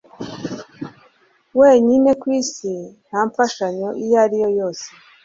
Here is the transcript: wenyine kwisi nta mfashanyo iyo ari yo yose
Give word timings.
wenyine 1.59 2.09
kwisi 2.21 2.71
nta 3.07 3.19
mfashanyo 3.27 3.89
iyo 4.03 4.15
ari 4.25 4.37
yo 4.43 4.49
yose 4.59 4.87